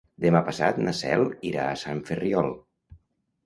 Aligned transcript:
Demà 0.23 0.39
passat 0.47 0.79
na 0.87 0.93
Cel 1.01 1.27
irà 1.51 1.67
a 1.69 1.77
Sant 1.85 2.03
Ferriol. 2.11 2.53